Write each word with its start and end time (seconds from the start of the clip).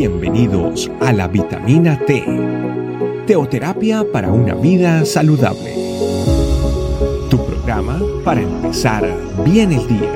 Bienvenidos 0.00 0.90
a 1.02 1.12
la 1.12 1.28
vitamina 1.28 2.02
T, 2.06 2.24
teoterapia 3.26 4.02
para 4.10 4.32
una 4.32 4.54
vida 4.54 5.04
saludable. 5.04 5.74
Tu 7.28 7.36
programa 7.44 8.00
para 8.24 8.40
empezar 8.40 9.04
bien 9.44 9.72
el 9.72 9.86
día. 9.86 10.10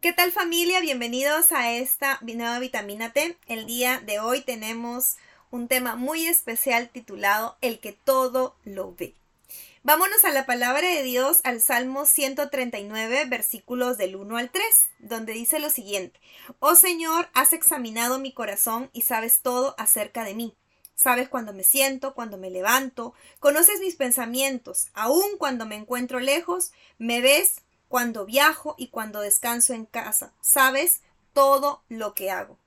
¿Qué 0.00 0.12
tal 0.12 0.32
familia? 0.32 0.80
Bienvenidos 0.80 1.52
a 1.52 1.72
esta 1.72 2.18
nueva 2.22 2.58
vitamina 2.58 3.12
T. 3.12 3.36
El 3.46 3.64
día 3.66 4.02
de 4.04 4.18
hoy 4.18 4.40
tenemos 4.40 5.18
un 5.52 5.68
tema 5.68 5.94
muy 5.94 6.26
especial 6.26 6.88
titulado 6.88 7.56
El 7.60 7.78
que 7.78 7.92
todo 7.92 8.56
lo 8.64 8.92
ve. 8.98 9.14
Vámonos 9.86 10.24
a 10.24 10.32
la 10.32 10.46
palabra 10.46 10.88
de 10.88 11.04
Dios, 11.04 11.38
al 11.44 11.60
Salmo 11.60 12.06
139, 12.06 13.26
versículos 13.26 13.96
del 13.96 14.16
1 14.16 14.36
al 14.36 14.50
3, 14.50 14.64
donde 14.98 15.32
dice 15.32 15.60
lo 15.60 15.70
siguiente, 15.70 16.18
Oh 16.58 16.74
Señor, 16.74 17.28
has 17.34 17.52
examinado 17.52 18.18
mi 18.18 18.32
corazón 18.32 18.90
y 18.92 19.02
sabes 19.02 19.42
todo 19.42 19.76
acerca 19.78 20.24
de 20.24 20.34
mí. 20.34 20.56
Sabes 20.96 21.28
cuando 21.28 21.52
me 21.52 21.62
siento, 21.62 22.14
cuando 22.14 22.36
me 22.36 22.50
levanto, 22.50 23.14
conoces 23.38 23.78
mis 23.78 23.94
pensamientos, 23.94 24.88
aun 24.92 25.38
cuando 25.38 25.66
me 25.66 25.76
encuentro 25.76 26.18
lejos, 26.18 26.72
me 26.98 27.20
ves 27.20 27.60
cuando 27.86 28.26
viajo 28.26 28.74
y 28.76 28.88
cuando 28.88 29.20
descanso 29.20 29.72
en 29.72 29.86
casa. 29.86 30.32
Sabes 30.40 31.00
todo 31.32 31.84
lo 31.88 32.12
que 32.12 32.32
hago. 32.32 32.58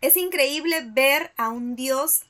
Es 0.00 0.16
increíble 0.16 0.84
ver 0.86 1.32
a 1.36 1.48
un 1.48 1.74
Dios 1.74 2.20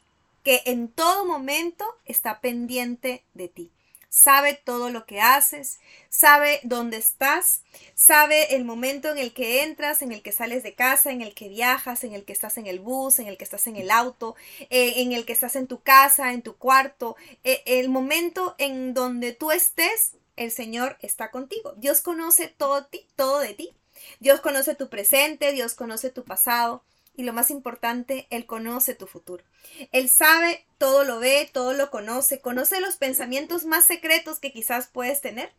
que 0.43 0.63
en 0.65 0.89
todo 0.89 1.27
momento 1.27 1.85
está 2.07 2.41
pendiente 2.41 3.27
de 3.35 3.49
ti 3.49 3.73
sabe 4.09 4.55
todo 4.55 4.91
lo 4.91 5.07
que 5.07 5.21
haces, 5.21 5.79
sabe 6.09 6.61
dónde 6.63 6.97
estás, 6.97 7.63
sabe 7.95 8.57
el 8.57 8.65
momento 8.65 9.11
en 9.11 9.19
el 9.19 9.33
que 9.33 9.63
entras, 9.63 10.03
en 10.03 10.13
el 10.13 10.23
que 10.23 10.33
sales 10.33 10.63
de 10.63 10.75
casa, 10.75 11.11
en 11.11 11.21
el 11.21 11.35
que 11.35 11.49
viajas, 11.49 12.05
en 12.05 12.15
el 12.15 12.25
que 12.25 12.33
estás 12.33 12.59
en 12.59 12.67
el 12.67 12.81
bus, 12.81 13.19
en 13.19 13.27
el 13.27 13.37
que 13.37 13.45
estás 13.45 13.67
en 13.67 13.77
el 13.77 13.91
auto, 13.91 14.35
eh, 14.71 14.95
en 14.97 15.13
el 15.13 15.25
que 15.25 15.33
estás 15.33 15.57
en 15.57 15.67
tu 15.67 15.81
casa, 15.81 16.33
en 16.33 16.43
tu 16.43 16.57
cuarto, 16.57 17.17
eh, 17.45 17.63
el 17.67 17.89
momento 17.89 18.55
en 18.59 18.95
donde 18.95 19.33
tú 19.33 19.51
estés, 19.51 20.13
el 20.37 20.51
Señor 20.53 20.97
está 21.03 21.31
contigo. 21.31 21.75
Dios 21.77 22.01
conoce 22.01 22.49
todo, 22.49 22.87
ti, 22.87 23.07
todo 23.17 23.41
de 23.41 23.55
ti. 23.55 23.75
Dios 24.21 24.41
conoce 24.41 24.77
tu 24.77 24.89
presente, 24.89 25.53
Dios 25.53 25.75
conoce 25.75 26.11
tu 26.11 26.25
pasado 26.25 26.85
y 27.19 27.25
lo 27.25 27.33
más 27.33 27.51
importante, 27.51 28.29
Él 28.31 28.47
conoce 28.47 28.95
tu 28.95 29.09
futuro. 29.09 29.43
Él 29.91 30.09
sabe, 30.09 30.65
todo 30.79 31.03
lo 31.03 31.19
ve, 31.19 31.51
todo 31.53 31.75
lo 31.75 31.91
conoce, 31.91 32.41
conoce 32.41 32.81
los 32.81 32.95
pensamientos 32.95 33.65
más 33.65 33.85
secretos 33.85 34.39
que 34.39 34.53
quizás 34.53 34.87
puedes 34.87 35.21
tener. 35.21 35.53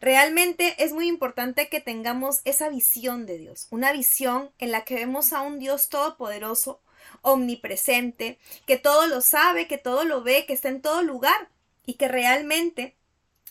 Realmente 0.00 0.82
es 0.82 0.92
muy 0.92 1.06
importante 1.06 1.68
que 1.68 1.82
tengamos 1.82 2.40
esa 2.46 2.70
visión 2.70 3.26
de 3.26 3.36
Dios, 3.36 3.66
una 3.70 3.92
visión 3.92 4.50
en 4.58 4.72
la 4.72 4.84
que 4.84 4.94
vemos 4.94 5.34
a 5.34 5.42
un 5.42 5.58
Dios 5.58 5.90
todopoderoso, 5.90 6.80
omnipresente, 7.20 8.38
que 8.66 8.78
todo 8.78 9.06
lo 9.06 9.20
sabe, 9.20 9.68
que 9.68 9.76
todo 9.76 10.04
lo 10.04 10.22
ve, 10.22 10.46
que 10.46 10.54
está 10.54 10.70
en 10.70 10.80
todo 10.80 11.02
lugar 11.02 11.50
y 11.84 11.94
que 11.94 12.08
realmente 12.08 12.96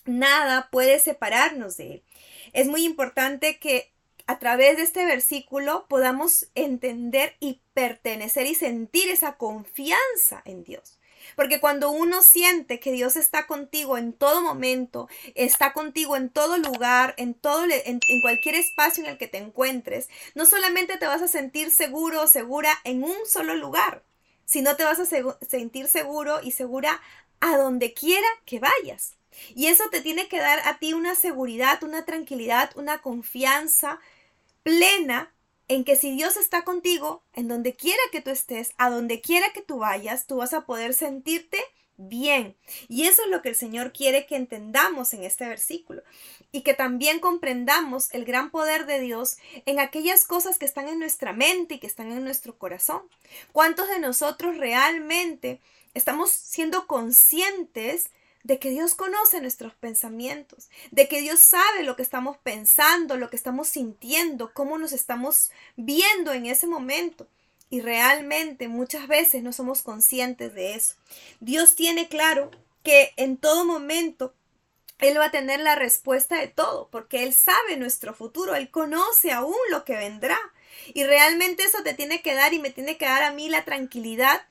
nada 0.06 0.70
puede 0.72 0.98
separarnos 0.98 1.78
de 1.78 1.94
Él. 1.94 2.04
Es 2.54 2.66
muy 2.66 2.84
importante 2.84 3.60
que 3.60 3.93
a 4.26 4.40
través 4.40 4.78
de 4.78 4.84
este 4.84 5.06
versículo 5.06 5.86
podamos 5.88 6.48
entender 6.56 7.36
y 7.40 7.62
pertenecer 7.74 8.46
y 8.48 8.56
sentir 8.56 9.10
esa 9.10 9.38
confianza 9.38 10.42
en 10.46 10.64
Dios. 10.64 11.00
Porque 11.36 11.60
cuando 11.60 11.92
uno 11.92 12.22
siente 12.22 12.80
que 12.80 12.92
Dios 12.92 13.16
está 13.16 13.48
contigo 13.48 13.98
en 13.98 14.14
todo 14.14 14.42
momento, 14.42 15.08
está 15.36 15.74
contigo 15.74 16.16
en 16.16 16.30
todo 16.30 16.58
lugar, 16.58 17.14
en 17.18 17.34
todo 17.34 17.66
en, 17.70 18.00
cualquier 18.22 18.56
espacio 18.56 19.04
en 19.04 19.12
el 19.12 19.18
que 19.18 19.28
te 19.28 19.38
encuentres, 19.38 20.10
no 20.36 20.46
solamente 20.46 20.98
te 20.98 21.08
vas 21.08 21.22
a 21.22 21.28
sentir 21.28 21.72
seguro 21.72 22.24
o 22.24 22.28
segura 22.28 22.78
en 22.84 23.04
un 23.04 23.26
solo 23.26 23.56
lugar, 23.56 24.04
sino 24.46 24.76
te 24.76 24.84
vas 24.84 25.00
a 25.00 25.06
sentir 25.46 25.88
seguro 25.88 26.40
y 26.44 26.52
segura 26.52 27.02
a 27.40 27.58
donde 27.58 27.94
quiera 27.94 28.28
que 28.46 28.60
vayas. 28.60 29.16
Y 29.56 29.68
eso 29.68 29.90
te 29.90 30.02
tiene 30.02 30.28
que 30.28 30.38
dar 30.38 30.60
a 30.68 30.78
ti 30.78 30.94
una 30.94 31.16
seguridad, 31.16 31.84
una 31.84 32.06
tranquilidad, 32.06 32.72
una 32.76 33.02
confianza 33.02 34.00
plena 34.64 35.34
en 35.68 35.84
que 35.84 35.96
si 35.96 36.16
Dios 36.16 36.38
está 36.38 36.64
contigo, 36.64 37.24
en 37.34 37.48
donde 37.48 37.76
quiera 37.76 38.02
que 38.12 38.22
tú 38.22 38.30
estés, 38.30 38.74
a 38.78 38.90
donde 38.90 39.22
quiera 39.22 39.54
que 39.54 39.62
tú 39.62 39.80
vayas, 39.80 40.28
tú 40.28 40.38
vas 40.38 40.54
a 40.54 40.66
poder 40.66 40.94
sentirte 40.94 41.60
bien. 41.98 42.56
Y 42.88 43.04
eso 43.04 43.24
es 43.24 43.30
lo 43.30 43.42
que 43.42 43.50
el 43.50 43.56
Señor 43.56 43.94
quiere 43.94 44.26
que 44.26 44.36
entendamos 44.36 45.14
en 45.14 45.24
este 45.24 45.48
versículo 45.48 46.04
y 46.52 46.62
que 46.62 46.74
también 46.74 47.20
comprendamos 47.20 48.14
el 48.14 48.26
gran 48.26 48.52
poder 48.52 48.86
de 48.86 49.00
Dios 49.00 49.38
en 49.66 49.80
aquellas 49.80 50.26
cosas 50.26 50.58
que 50.58 50.66
están 50.66 50.88
en 50.88 51.00
nuestra 51.00 51.34
mente 51.34 51.76
y 51.76 51.80
que 51.80 51.88
están 51.88 52.12
en 52.12 52.24
nuestro 52.24 52.58
corazón. 52.58 53.04
¿Cuántos 53.52 53.88
de 53.90 54.00
nosotros 54.00 54.58
realmente 54.58 55.62
estamos 55.94 56.32
siendo 56.32 56.88
conscientes 56.88 58.10
de 58.44 58.60
que 58.60 58.70
Dios 58.70 58.94
conoce 58.94 59.42
nuestros 59.42 59.74
pensamientos, 59.74 60.70
de 60.92 61.08
que 61.08 61.22
Dios 61.22 61.40
sabe 61.40 61.84
lo 61.84 61.96
que 61.96 62.02
estamos 62.02 62.38
pensando, 62.38 63.18
lo 63.18 63.30
que 63.30 63.38
estamos 63.38 63.70
sintiendo, 63.70 64.54
cómo 64.54 64.78
nos 64.78 64.92
estamos 64.92 65.52
viendo 65.78 66.34
en 66.34 66.46
ese 66.46 66.68
momento. 66.68 67.28
Y 67.70 67.82
realmente 67.82 68.68
muchas 68.68 69.08
veces 69.08 69.42
no 69.42 69.52
somos 69.54 69.82
conscientes 69.82 70.54
de 70.54 70.76
eso. 70.76 70.96
Dios 71.40 71.76
tiene 71.76 72.08
claro 72.08 72.52
que 72.84 73.14
en 73.16 73.38
todo 73.38 73.66
momento 73.66 74.36
Él 75.00 75.18
va 75.18 75.26
a 75.26 75.32
tener 75.32 75.60
la 75.62 75.76
respuesta 75.76 76.38
de 76.38 76.48
todo, 76.48 76.90
porque 76.92 77.24
Él 77.24 77.34
sabe 77.34 77.78
nuestro 77.78 78.14
futuro, 78.14 78.56
Él 78.56 78.70
conoce 78.70 79.32
aún 79.32 79.56
lo 79.72 79.86
que 79.86 79.96
vendrá. 79.96 80.38
Y 80.94 81.06
realmente 81.06 81.64
eso 81.64 81.82
te 81.82 81.94
tiene 81.94 82.22
que 82.22 82.36
dar 82.36 82.54
y 82.54 82.60
me 82.60 82.70
tiene 82.70 82.98
que 82.98 83.06
dar 83.06 83.24
a 83.24 83.32
mí 83.32 83.50
la 83.50 83.64
tranquilidad 83.64 84.46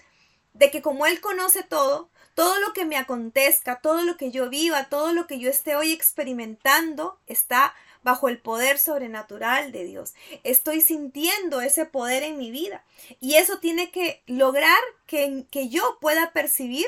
de 0.54 0.70
que 0.70 0.82
como 0.82 1.06
Él 1.06 1.20
conoce 1.20 1.62
todo, 1.62 2.10
todo 2.34 2.58
lo 2.60 2.72
que 2.72 2.84
me 2.84 2.96
acontezca, 2.96 3.80
todo 3.80 4.02
lo 4.02 4.16
que 4.16 4.30
yo 4.30 4.48
viva, 4.48 4.88
todo 4.88 5.12
lo 5.12 5.26
que 5.26 5.38
yo 5.38 5.50
esté 5.50 5.76
hoy 5.76 5.92
experimentando 5.92 7.18
está 7.26 7.74
bajo 8.02 8.28
el 8.28 8.38
poder 8.38 8.78
sobrenatural 8.78 9.72
de 9.72 9.84
Dios. 9.84 10.14
Estoy 10.42 10.80
sintiendo 10.80 11.60
ese 11.60 11.84
poder 11.84 12.22
en 12.22 12.38
mi 12.38 12.50
vida 12.50 12.84
y 13.20 13.34
eso 13.34 13.58
tiene 13.58 13.90
que 13.90 14.22
lograr 14.26 14.80
que, 15.06 15.46
que 15.50 15.68
yo 15.68 15.98
pueda 16.00 16.32
percibir 16.32 16.86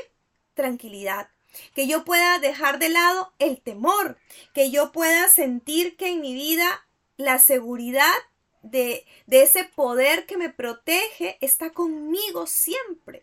tranquilidad, 0.55 1.29
que 1.75 1.87
yo 1.87 2.05
pueda 2.05 2.39
dejar 2.39 2.79
de 2.79 2.89
lado 2.89 3.33
el 3.39 3.61
temor, 3.61 4.19
que 4.55 4.71
yo 4.71 4.93
pueda 4.93 5.29
sentir 5.29 5.97
que 5.97 6.09
en 6.09 6.21
mi 6.21 6.35
vida 6.35 6.87
la 7.17 7.39
seguridad 7.39 8.15
de, 8.63 9.05
de 9.27 9.43
ese 9.43 9.65
poder 9.65 10.27
que 10.27 10.37
me 10.37 10.51
protege 10.51 11.39
está 11.41 11.71
conmigo 11.71 12.47
siempre. 12.47 13.23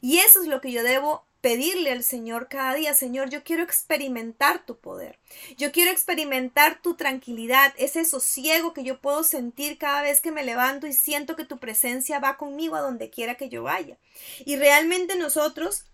Y 0.00 0.18
eso 0.18 0.42
es 0.42 0.48
lo 0.48 0.60
que 0.60 0.72
yo 0.72 0.82
debo 0.82 1.24
pedirle 1.40 1.92
al 1.92 2.02
Señor 2.02 2.48
cada 2.48 2.74
día, 2.74 2.94
Señor, 2.94 3.30
yo 3.30 3.44
quiero 3.44 3.62
experimentar 3.62 4.64
tu 4.66 4.78
poder. 4.78 5.18
Yo 5.56 5.70
quiero 5.70 5.90
experimentar 5.90 6.82
tu 6.82 6.94
tranquilidad, 6.94 7.72
ese 7.78 8.04
sosiego 8.04 8.72
que 8.74 8.82
yo 8.82 9.00
puedo 9.00 9.22
sentir 9.22 9.78
cada 9.78 10.02
vez 10.02 10.20
que 10.20 10.32
me 10.32 10.42
levanto 10.42 10.86
y 10.86 10.92
siento 10.92 11.36
que 11.36 11.44
tu 11.44 11.58
presencia 11.58 12.18
va 12.18 12.36
conmigo 12.36 12.74
a 12.74 12.80
donde 12.80 13.10
quiera 13.10 13.36
que 13.36 13.48
yo 13.48 13.62
vaya. 13.62 13.98
Y 14.44 14.56
realmente 14.56 15.14
nosotros 15.16 15.84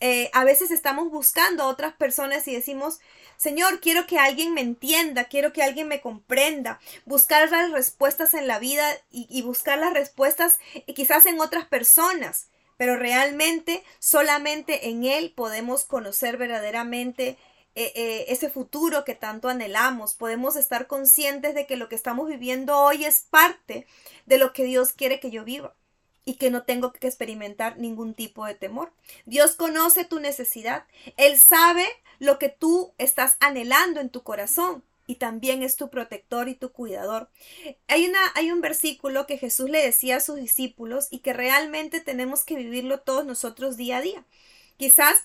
eh, 0.00 0.30
a 0.34 0.44
veces 0.44 0.70
estamos 0.70 1.10
buscando 1.10 1.62
a 1.62 1.68
otras 1.68 1.94
personas 1.94 2.46
y 2.48 2.54
decimos, 2.54 3.00
Señor, 3.36 3.80
quiero 3.80 4.06
que 4.06 4.18
alguien 4.18 4.54
me 4.54 4.60
entienda, 4.62 5.24
quiero 5.24 5.52
que 5.52 5.62
alguien 5.62 5.88
me 5.88 6.00
comprenda, 6.00 6.80
buscar 7.04 7.50
las 7.50 7.70
respuestas 7.70 8.34
en 8.34 8.46
la 8.46 8.58
vida 8.58 8.86
y, 9.10 9.42
buscar 9.42 9.78
las 9.78 9.92
respuestas 9.92 10.58
eh, 10.74 10.94
quizás 10.94 11.26
en 11.26 11.40
otras 11.40 11.66
personas 11.66 12.48
pero 12.76 12.96
realmente 12.96 13.82
solamente 13.98 14.88
en 14.88 15.04
Él 15.04 15.32
podemos 15.34 15.84
conocer 15.84 16.36
verdaderamente 16.36 17.38
eh, 17.74 17.92
eh, 17.94 18.24
ese 18.28 18.48
futuro 18.48 19.04
que 19.04 19.14
tanto 19.14 19.48
anhelamos. 19.48 20.14
Podemos 20.14 20.56
estar 20.56 20.86
conscientes 20.86 21.54
de 21.54 21.66
que 21.66 21.76
lo 21.76 21.88
que 21.88 21.94
estamos 21.94 22.28
viviendo 22.28 22.78
hoy 22.78 23.04
es 23.04 23.20
parte 23.20 23.86
de 24.24 24.38
lo 24.38 24.52
que 24.52 24.64
Dios 24.64 24.92
quiere 24.92 25.20
que 25.20 25.30
yo 25.30 25.44
viva 25.44 25.74
y 26.24 26.34
que 26.34 26.50
no 26.50 26.64
tengo 26.64 26.92
que 26.92 27.06
experimentar 27.06 27.78
ningún 27.78 28.14
tipo 28.14 28.46
de 28.46 28.54
temor. 28.54 28.92
Dios 29.26 29.56
conoce 29.56 30.04
tu 30.04 30.20
necesidad. 30.20 30.84
Él 31.16 31.38
sabe 31.38 31.86
lo 32.18 32.38
que 32.38 32.48
tú 32.48 32.94
estás 32.98 33.36
anhelando 33.40 34.00
en 34.00 34.10
tu 34.10 34.22
corazón 34.22 34.82
y 35.06 35.16
también 35.16 35.62
es 35.62 35.76
tu 35.76 35.90
protector 35.90 36.48
y 36.48 36.54
tu 36.54 36.72
cuidador. 36.72 37.28
Hay, 37.88 38.06
una, 38.06 38.20
hay 38.34 38.50
un 38.50 38.60
versículo 38.60 39.26
que 39.26 39.38
Jesús 39.38 39.70
le 39.70 39.82
decía 39.82 40.16
a 40.16 40.20
sus 40.20 40.36
discípulos 40.36 41.08
y 41.10 41.20
que 41.20 41.32
realmente 41.32 42.00
tenemos 42.00 42.44
que 42.44 42.56
vivirlo 42.56 43.00
todos 43.00 43.24
nosotros 43.26 43.76
día 43.76 43.98
a 43.98 44.02
día. 44.02 44.24
Quizás 44.76 45.24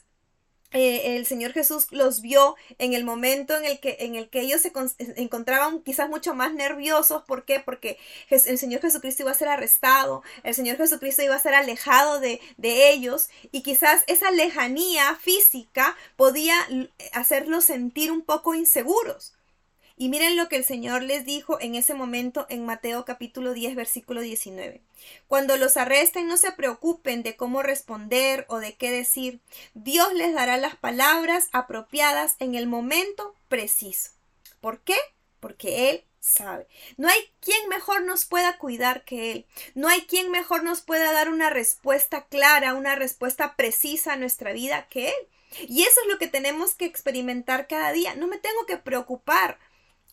eh, 0.74 1.18
el 1.18 1.26
Señor 1.26 1.52
Jesús 1.52 1.88
los 1.92 2.22
vio 2.22 2.56
en 2.78 2.94
el 2.94 3.04
momento 3.04 3.58
en 3.58 3.66
el 3.66 3.80
que, 3.82 3.98
en 4.00 4.16
el 4.16 4.30
que 4.30 4.40
ellos 4.40 4.62
se 4.62 4.72
encontraban 5.18 5.82
quizás 5.82 6.10
mucho 6.10 6.34
más 6.34 6.54
nerviosos. 6.54 7.24
¿Por 7.24 7.44
qué? 7.44 7.60
Porque 7.60 7.98
el 8.30 8.58
Señor 8.58 8.82
Jesucristo 8.82 9.24
iba 9.24 9.32
a 9.32 9.36
ser 9.36 9.50
arrestado, 9.50 10.24
el 10.44 10.56
Señor 10.56 10.78
Jesucristo 10.78 11.24
iba 11.24 11.36
a 11.36 11.42
ser 11.42 11.56
alejado 11.56 12.20
de, 12.22 12.40
de 12.58 12.92
ellos 12.92 13.30
y 13.52 13.64
quizás 13.64 14.04
esa 14.08 14.32
lejanía 14.32 15.16
física 15.18 15.98
podía 16.16 16.56
hacerlos 17.14 17.66
sentir 17.66 18.12
un 18.12 18.22
poco 18.22 18.56
inseguros. 18.56 19.34
Y 20.02 20.10
miren 20.10 20.36
lo 20.36 20.50
que 20.50 20.56
el 20.56 20.64
Señor 20.64 21.04
les 21.04 21.26
dijo 21.26 21.62
en 21.62 21.76
ese 21.76 21.94
momento 21.94 22.48
en 22.50 22.66
Mateo 22.66 23.06
capítulo 23.06 23.54
10 23.54 23.76
versículo 23.76 24.22
19. 24.22 24.82
Cuando 25.28 25.58
los 25.58 25.78
arresten 25.78 26.28
no 26.28 26.38
se 26.38 26.52
preocupen 26.54 27.22
de 27.22 27.36
cómo 27.36 27.62
responder 27.62 28.48
o 28.50 28.58
de 28.58 28.74
qué 28.74 28.90
decir. 28.90 29.42
Dios 29.76 30.12
les 30.16 30.34
dará 30.34 30.58
las 30.58 30.76
palabras 30.76 31.50
apropiadas 31.52 32.36
en 32.40 32.56
el 32.56 32.66
momento 32.66 33.36
preciso. 33.48 34.10
¿Por 34.60 34.80
qué? 34.80 34.98
Porque 35.40 35.92
Él 35.92 36.04
sabe. 36.20 36.66
No 36.98 37.08
hay 37.08 37.20
quien 37.40 37.70
mejor 37.70 38.02
nos 38.02 38.26
pueda 38.26 38.58
cuidar 38.58 39.06
que 39.06 39.32
Él. 39.32 39.46
No 39.76 39.88
hay 39.88 40.02
quien 40.08 40.32
mejor 40.32 40.64
nos 40.64 40.82
pueda 40.82 41.14
dar 41.14 41.30
una 41.30 41.52
respuesta 41.52 42.26
clara, 42.26 42.74
una 42.74 42.96
respuesta 42.96 43.56
precisa 43.56 44.14
a 44.14 44.18
nuestra 44.18 44.52
vida 44.52 44.88
que 44.90 45.10
Él. 45.10 45.28
Y 45.68 45.84
eso 45.84 46.02
es 46.02 46.08
lo 46.08 46.18
que 46.18 46.28
tenemos 46.28 46.74
que 46.74 46.86
experimentar 46.86 47.68
cada 47.68 47.92
día. 47.92 48.16
No 48.16 48.26
me 48.26 48.40
tengo 48.40 48.66
que 48.66 48.78
preocupar 48.78 49.60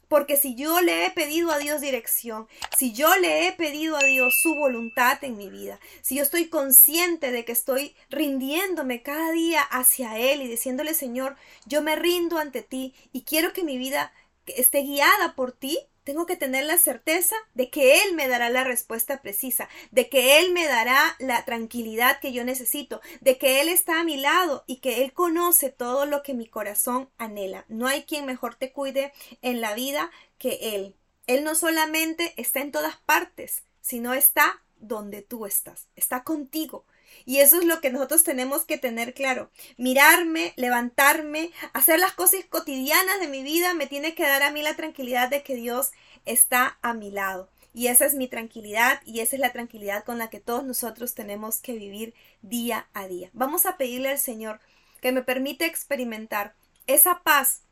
porque 0.09 0.37
si 0.37 0.55
yo 0.55 0.81
le 0.81 1.07
he 1.07 1.11
pedido 1.11 1.53
a 1.53 1.59
Dios 1.59 1.81
dirección, 1.81 2.49
si 2.77 2.93
yo 2.93 3.15
le 3.17 3.47
he 3.47 3.53
pedido 3.53 3.97
a 3.97 4.05
Dios 4.05 4.35
su 4.41 4.55
voluntad 4.55 5.23
en 5.23 5.37
mi 5.37 5.51
vida, 5.51 5.79
si 6.03 6.17
yo 6.17 6.23
estoy 6.23 6.49
consciente 6.49 7.31
de 7.31 7.45
que 7.45 7.53
estoy 7.53 7.95
rindiéndome 8.11 9.03
cada 9.03 9.31
día 9.33 9.63
hacia 9.63 10.19
Él 10.19 10.43
y 10.43 10.49
diciéndole, 10.49 10.95
Señor, 10.95 11.37
yo 11.67 11.83
me 11.83 11.97
rindo 11.97 12.39
ante 12.39 12.63
ti 12.63 12.95
y 13.13 13.23
quiero 13.23 13.53
que 13.53 13.65
mi 13.65 13.79
vida 13.79 14.13
esté 14.47 14.83
guiada 14.83 15.35
por 15.35 15.53
ti, 15.53 15.79
tengo 16.09 16.25
que 16.25 16.37
tener 16.37 16.65
la 16.65 16.79
certeza 16.79 17.37
de 17.53 17.69
que 17.69 18.01
Él 18.01 18.15
me 18.15 18.29
dará 18.29 18.49
la 18.49 18.65
respuesta 18.65 19.21
precisa, 19.21 19.69
de 19.91 20.09
que 20.09 20.39
Él 20.39 20.55
me 20.55 20.67
dará 20.67 21.15
la 21.19 21.45
tranquilidad 21.45 22.19
que 22.19 22.33
yo 22.33 22.45
necesito, 22.45 23.03
de 23.21 23.37
que 23.37 23.61
Él 23.61 23.69
está 23.69 24.01
a 24.01 24.05
mi 24.05 24.17
lado 24.17 24.65
y 24.67 24.77
que 24.77 25.05
Él 25.05 25.13
conoce 25.13 25.69
todo 25.69 26.07
lo 26.07 26.23
que 26.23 26.33
mi 26.33 26.47
corazón 26.47 27.11
anhela. 27.19 27.67
No 27.69 27.87
hay 27.87 28.05
quien 28.05 28.25
mejor 28.25 28.55
te 28.55 28.73
cuide 28.73 29.13
en 29.43 29.61
la 29.61 29.75
vida 29.75 30.11
que 30.39 30.75
Él. 30.75 30.97
Él 31.27 31.45
no 31.45 31.55
solamente 31.55 32.33
está 32.39 32.61
en 32.61 32.73
todas 32.73 32.97
partes, 32.97 33.65
sino 33.83 34.15
está 34.15 34.63
donde 34.79 35.21
tú 35.21 35.45
estás, 35.45 35.89
está 35.95 36.25
contigo. 36.25 36.87
Y 37.25 37.39
eso 37.39 37.61
es 37.61 37.67
lo 37.67 37.81
que 37.81 37.91
nosotros 37.91 38.25
tenemos 38.25 38.65
que 38.65 38.79
tener 38.79 39.15
claro. 39.15 39.51
Mirarme, 39.77 40.55
levantarme, 40.57 41.51
hacer 41.73 41.99
las 41.99 42.13
cosas 42.13 42.45
cotidianas 42.49 43.21
de 43.21 43.29
mi 43.29 43.43
vida 43.43 43.75
me 43.75 43.87
tiene 43.87 44.15
que 44.15 44.23
dar 44.23 44.43
a 44.43 44.51
mí 44.51 44.63
la 44.63 44.77
tranquilidad 44.77 45.29
de 45.29 45.43
que 45.43 45.55
Dios 45.55 45.93
está 46.25 46.79
a 46.83 46.95
mi 46.95 47.11
lado. 47.11 47.51
Y 47.75 47.89
esa 47.89 48.07
es 48.07 48.15
mi 48.15 48.29
tranquilidad 48.29 49.01
y 49.05 49.21
esa 49.21 49.37
es 49.37 49.41
la 49.41 49.53
tranquilidad 49.53 50.05
con 50.05 50.19
la 50.19 50.31
que 50.31 50.41
todos 50.41 50.65
nosotros 50.65 51.15
tenemos 51.15 51.61
que 51.61 51.75
vivir 51.75 52.15
día 52.43 52.89
a 52.93 53.07
día. 53.07 53.31
Vamos 53.33 53.67
a 53.67 53.77
pedirle 53.77 54.09
al 54.09 54.19
Señor 54.19 54.61
que 55.01 55.13
me 55.13 55.23
permita 55.23 55.67
experimentar 55.67 56.55
esa 56.87 57.23
paz, 57.23 57.63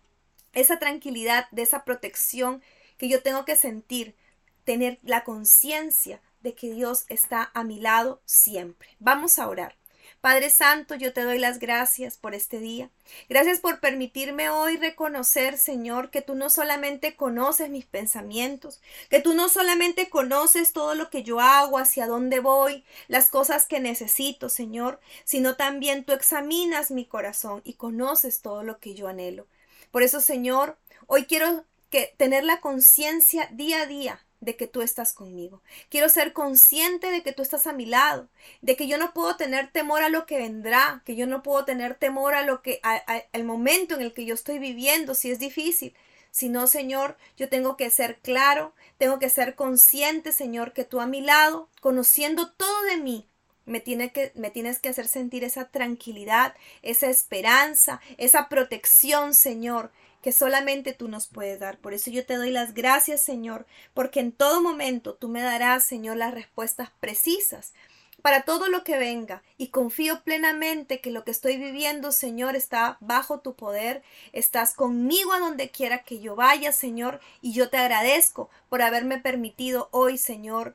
esa 0.52 0.78
tranquilidad, 0.78 1.48
de 1.50 1.62
esa 1.62 1.84
protección 1.84 2.62
que 2.98 3.08
yo 3.08 3.22
tengo 3.22 3.44
que 3.44 3.56
sentir, 3.56 4.14
tener 4.64 4.98
la 5.02 5.24
conciencia 5.24 6.20
de 6.40 6.54
que 6.54 6.72
Dios 6.72 7.04
está 7.08 7.50
a 7.54 7.64
mi 7.64 7.80
lado 7.80 8.22
siempre. 8.24 8.88
Vamos 8.98 9.38
a 9.38 9.48
orar. 9.48 9.76
Padre 10.20 10.50
Santo, 10.50 10.94
yo 10.94 11.12
te 11.12 11.22
doy 11.22 11.38
las 11.38 11.58
gracias 11.58 12.16
por 12.16 12.34
este 12.34 12.58
día. 12.58 12.90
Gracias 13.28 13.60
por 13.60 13.80
permitirme 13.80 14.50
hoy 14.50 14.76
reconocer, 14.76 15.58
Señor, 15.58 16.10
que 16.10 16.22
tú 16.22 16.34
no 16.34 16.50
solamente 16.50 17.16
conoces 17.16 17.70
mis 17.70 17.86
pensamientos, 17.86 18.80
que 19.08 19.20
tú 19.20 19.34
no 19.34 19.48
solamente 19.48 20.08
conoces 20.08 20.72
todo 20.72 20.94
lo 20.94 21.10
que 21.10 21.22
yo 21.22 21.40
hago, 21.40 21.78
hacia 21.78 22.06
dónde 22.06 22.40
voy, 22.40 22.84
las 23.08 23.28
cosas 23.28 23.66
que 23.66 23.78
necesito, 23.78 24.48
Señor, 24.48 25.00
sino 25.24 25.56
también 25.56 26.04
tú 26.04 26.12
examinas 26.12 26.90
mi 26.90 27.06
corazón 27.06 27.60
y 27.64 27.74
conoces 27.74 28.42
todo 28.42 28.62
lo 28.62 28.80
que 28.80 28.94
yo 28.94 29.08
anhelo. 29.08 29.46
Por 29.90 30.02
eso, 30.02 30.20
Señor, 30.20 30.78
hoy 31.06 31.26
quiero 31.26 31.64
que 31.90 32.14
tener 32.16 32.44
la 32.44 32.60
conciencia 32.60 33.48
día 33.52 33.82
a 33.82 33.86
día 33.86 34.25
de 34.40 34.56
que 34.56 34.66
tú 34.66 34.82
estás 34.82 35.12
conmigo. 35.12 35.62
Quiero 35.88 36.08
ser 36.08 36.32
consciente 36.32 37.10
de 37.10 37.22
que 37.22 37.32
tú 37.32 37.42
estás 37.42 37.66
a 37.66 37.72
mi 37.72 37.86
lado, 37.86 38.28
de 38.60 38.76
que 38.76 38.86
yo 38.86 38.98
no 38.98 39.12
puedo 39.12 39.36
tener 39.36 39.70
temor 39.72 40.02
a 40.02 40.08
lo 40.08 40.26
que 40.26 40.38
vendrá, 40.38 41.02
que 41.04 41.16
yo 41.16 41.26
no 41.26 41.42
puedo 41.42 41.64
tener 41.64 41.94
temor 41.94 42.34
a 42.34 42.42
lo 42.42 42.62
que 42.62 42.80
al 42.82 43.44
momento 43.44 43.94
en 43.94 44.02
el 44.02 44.12
que 44.12 44.24
yo 44.24 44.34
estoy 44.34 44.58
viviendo, 44.58 45.14
si 45.14 45.30
es 45.30 45.38
difícil. 45.38 45.94
Si 46.30 46.50
no, 46.50 46.66
Señor, 46.66 47.16
yo 47.38 47.48
tengo 47.48 47.78
que 47.78 47.88
ser 47.88 48.18
claro, 48.18 48.74
tengo 48.98 49.18
que 49.18 49.30
ser 49.30 49.54
consciente, 49.54 50.32
Señor, 50.32 50.74
que 50.74 50.84
tú 50.84 51.00
a 51.00 51.06
mi 51.06 51.22
lado, 51.22 51.70
conociendo 51.80 52.52
todo 52.52 52.82
de 52.82 52.98
mí, 52.98 53.26
me, 53.64 53.80
tiene 53.80 54.12
que, 54.12 54.32
me 54.34 54.50
tienes 54.50 54.78
que 54.78 54.88
hacer 54.88 55.08
sentir 55.08 55.44
esa 55.44 55.68
tranquilidad, 55.68 56.54
esa 56.82 57.08
esperanza, 57.08 58.00
esa 58.16 58.48
protección, 58.48 59.34
Señor, 59.34 59.90
que 60.26 60.32
solamente 60.32 60.93
tú 60.93 61.06
nos 61.06 61.28
puedes 61.28 61.61
dar. 61.61 61.78
Por 61.78 61.94
eso 61.94 62.11
yo 62.11 62.26
te 62.26 62.34
doy 62.34 62.50
las 62.50 62.75
gracias, 62.75 63.23
Señor, 63.23 63.64
porque 63.94 64.19
en 64.19 64.32
todo 64.32 64.61
momento 64.61 65.14
tú 65.14 65.28
me 65.28 65.40
darás, 65.40 65.84
Señor, 65.84 66.17
las 66.17 66.34
respuestas 66.34 66.90
precisas 66.99 67.75
para 68.23 68.43
todo 68.43 68.67
lo 68.67 68.82
que 68.82 68.99
venga 68.99 69.44
y 69.56 69.69
confío 69.69 70.25
plenamente 70.25 71.00
que 71.00 71.12
lo 71.12 71.23
que 71.23 71.31
estoy 71.31 71.58
viviendo, 71.58 72.11
Señor, 72.11 72.56
está 72.56 72.96
bajo 72.99 73.38
tu 73.38 73.55
poder, 73.55 74.02
estás 74.32 74.75
conmigo 74.75 75.32
a 75.32 75.38
donde 75.38 75.70
quiera 75.70 76.02
que 76.02 76.19
yo 76.19 76.34
vaya, 76.34 76.73
Señor, 76.73 77.20
y 77.40 77.52
yo 77.52 77.70
te 77.70 77.76
agradezco 77.76 78.50
por 78.69 78.82
haberme 78.82 79.19
permitido 79.19 79.88
hoy, 79.93 80.19
Señor, 80.19 80.75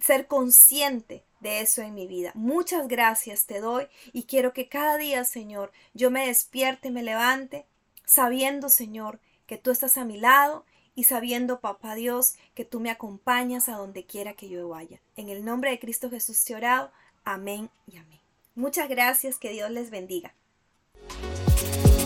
ser 0.00 0.26
consciente 0.26 1.22
de 1.40 1.60
eso 1.60 1.82
en 1.82 1.92
mi 1.92 2.06
vida. 2.06 2.32
Muchas 2.34 2.88
gracias 2.88 3.44
te 3.44 3.60
doy 3.60 3.88
y 4.14 4.22
quiero 4.22 4.54
que 4.54 4.70
cada 4.70 4.96
día, 4.96 5.24
Señor, 5.24 5.70
yo 5.92 6.10
me 6.10 6.26
despierte, 6.26 6.90
me 6.90 7.02
levante 7.02 7.66
sabiendo, 8.06 8.70
Señor, 8.70 9.20
que 9.46 9.58
tú 9.58 9.70
estás 9.70 9.98
a 9.98 10.06
mi 10.06 10.18
lado 10.18 10.64
y 10.94 11.04
sabiendo, 11.04 11.60
Papá 11.60 11.94
Dios, 11.94 12.36
que 12.54 12.64
tú 12.64 12.80
me 12.80 12.90
acompañas 12.90 13.68
a 13.68 13.76
donde 13.76 14.06
quiera 14.06 14.32
que 14.32 14.48
yo 14.48 14.68
vaya. 14.68 15.00
En 15.16 15.28
el 15.28 15.44
nombre 15.44 15.70
de 15.70 15.78
Cristo 15.78 16.08
Jesús 16.08 16.42
te 16.44 16.54
he 16.54 16.56
orado. 16.56 16.90
Amén 17.24 17.68
y 17.86 17.98
amén. 17.98 18.20
Muchas 18.54 18.88
gracias, 18.88 19.36
que 19.36 19.50
Dios 19.50 19.70
les 19.70 19.90
bendiga. 19.90 20.32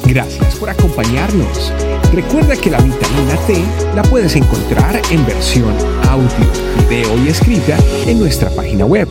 Gracias 0.05 0.59
por 0.59 0.69
acompañarnos. 0.69 1.73
Recuerda 2.13 2.57
que 2.57 2.71
la 2.71 2.81
vitamina 2.81 3.37
T 3.47 3.65
la 3.95 4.03
puedes 4.03 4.35
encontrar 4.35 5.01
en 5.13 5.25
versión 5.25 5.73
audio, 6.09 6.89
video 6.89 7.17
y 7.25 7.29
escrita 7.29 7.79
en 8.09 8.19
nuestra 8.19 8.51
página 8.51 8.85
web, 8.85 9.09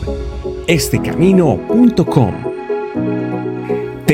estecamino.com. 0.66 2.49